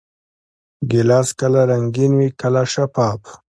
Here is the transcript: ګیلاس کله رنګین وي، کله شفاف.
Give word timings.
ګیلاس 0.89 1.29
کله 1.39 1.61
رنګین 1.69 2.11
وي، 2.19 2.29
کله 2.41 2.61
شفاف. 2.73 3.21